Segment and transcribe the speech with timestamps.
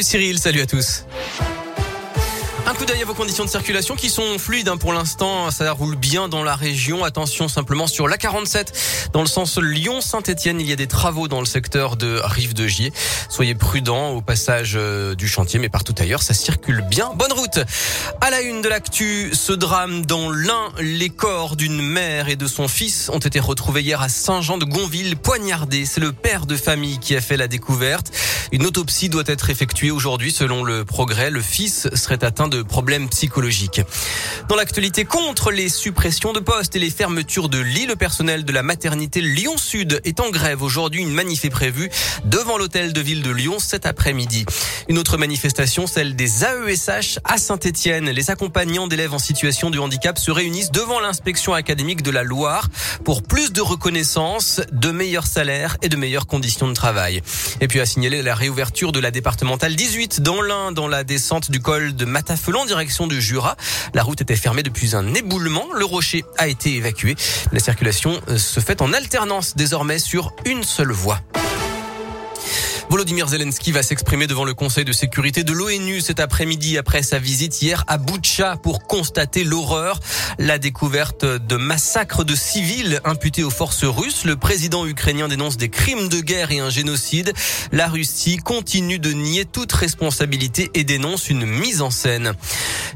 [0.00, 1.04] Cyril, salut à tous.
[2.68, 5.50] Un coup d'œil à vos conditions de circulation qui sont fluides hein, pour l'instant.
[5.50, 7.02] Ça roule bien dans la région.
[7.02, 10.60] Attention simplement sur la 47 dans le sens Lyon-Saint-Etienne.
[10.60, 12.92] Il y a des travaux dans le secteur de Rive de Gier.
[13.30, 17.10] Soyez prudents au passage euh, du chantier, mais partout ailleurs, ça circule bien.
[17.14, 17.58] Bonne route.
[18.20, 22.46] À la une de l'actu, ce drame dans l'un, les corps d'une mère et de
[22.46, 25.86] son fils ont été retrouvés hier à Saint-Jean-de-Gonville, poignardés.
[25.86, 28.12] C'est le père de famille qui a fait la découverte.
[28.52, 31.30] Une autopsie doit être effectuée aujourd'hui selon le progrès.
[31.30, 33.80] Le fils serait atteint de problèmes psychologiques.
[34.48, 38.52] Dans l'actualité contre les suppressions de postes et les fermetures de lits, le personnel de
[38.52, 40.62] la maternité Lyon Sud est en grève.
[40.62, 41.90] Aujourd'hui, une manif est prévue
[42.24, 44.44] devant l'hôtel de ville de Lyon cet après-midi.
[44.88, 48.10] Une autre manifestation, celle des AESH à Saint-Etienne.
[48.10, 52.68] Les accompagnants d'élèves en situation de handicap se réunissent devant l'inspection académique de la Loire
[53.04, 57.22] pour plus de reconnaissance, de meilleurs salaires et de meilleures conditions de travail.
[57.60, 61.50] Et puis à signaler la réouverture de la départementale 18 dans l'Ain, dans la descente
[61.50, 63.56] du col de Matafeu en direction du Jura.
[63.94, 65.66] La route était fermée depuis un éboulement.
[65.74, 67.16] Le rocher a été évacué.
[67.52, 71.20] La circulation euh, se fait en alternance désormais sur une seule voie.
[72.90, 77.18] Volodymyr Zelensky va s'exprimer devant le Conseil de sécurité de l'ONU cet après-midi après sa
[77.18, 80.00] visite hier à Boutcha pour constater l'horreur,
[80.38, 84.24] la découverte de massacres de civils imputés aux forces russes.
[84.24, 87.34] Le président ukrainien dénonce des crimes de guerre et un génocide.
[87.72, 92.32] La Russie continue de nier toute responsabilité et dénonce une mise en scène.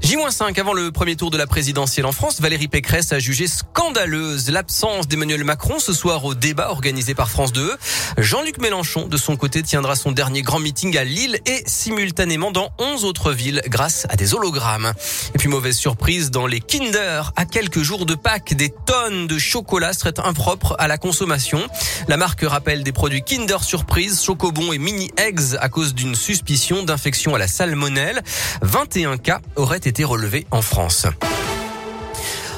[0.00, 4.48] J-5 avant le premier tour de la présidentielle en France, Valérie Pécresse a jugé scandaleuse
[4.48, 7.76] l'absence d'Emmanuel Macron ce soir au débat organisé par France 2.
[8.18, 12.70] Jean-Luc Mélenchon, de son côté, tiendra son dernier grand meeting à Lille et simultanément dans
[12.78, 14.92] 11 autres villes grâce à des hologrammes.
[15.34, 17.32] Et puis mauvaise surprise dans les Kinder.
[17.34, 21.66] À quelques jours de Pâques, des tonnes de chocolat seraient impropres à la consommation.
[22.06, 26.84] La marque rappelle des produits Kinder Surprise, Chocobon et Mini Eggs à cause d'une suspicion
[26.84, 28.22] d'infection à la salmonelle.
[28.60, 31.08] 21 cas auraient été relevés en France.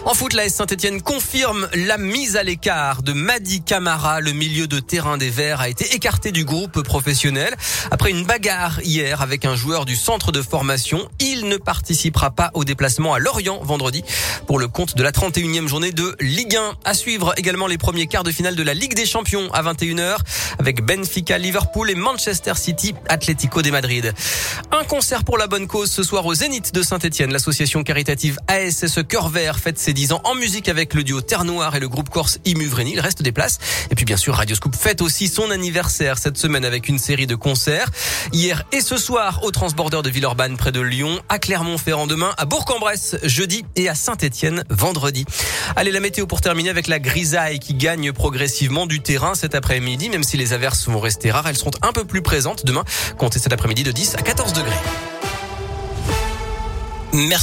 [0.06, 4.20] En foot, la S Saint-Etienne confirme la mise à l'écart de Madi Camara.
[4.20, 7.56] Le milieu de terrain des Verts a été écarté du groupe professionnel
[7.90, 11.08] après une bagarre hier avec un joueur du centre de formation.
[11.20, 14.04] Il ne participera pas au déplacement à Lorient vendredi
[14.46, 16.74] pour le compte de la 31e journée de Ligue 1.
[16.84, 20.18] À suivre également les premiers quarts de finale de la Ligue des Champions à 21h
[20.58, 24.12] avec Benfica, Liverpool et Manchester City, Atlético de Madrid.
[24.70, 27.32] Un concert pour la bonne cause ce soir au Zénith de Saint-Etienne.
[27.32, 31.44] L'association caritative ASSE Cœur Vert fête ses 10 ans en musique avec le duo Terre
[31.44, 32.92] Noire et le groupe corse Imuvrény.
[32.94, 33.58] Il reste des places.
[33.90, 37.26] Et puis bien sûr, Radio Scoop fête aussi son anniversaire cette semaine avec une série
[37.26, 37.88] de concerts.
[38.32, 42.44] Hier et ce soir au Transborder de Villeurbanne près de Lyon, à Clermont-Ferrand demain, à
[42.44, 45.24] Bourg-en-Bresse jeudi et à Saint-Étienne vendredi.
[45.76, 50.10] Allez, la météo pour terminer avec la grisaille qui gagne progressivement du terrain cet après-midi,
[50.10, 52.84] même si les averses vont rester rares, elles seront un peu plus présentes demain.
[53.16, 54.72] Comptez cet après-midi de 10 à 14 degrés.
[57.12, 57.30] Merci.